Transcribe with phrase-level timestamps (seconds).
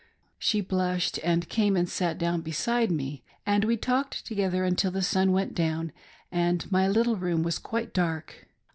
[0.39, 5.03] She blushed, and came and sat down beside me, and we talked together until the
[5.03, 5.91] sun went down
[6.31, 8.47] and my little room was quite dark.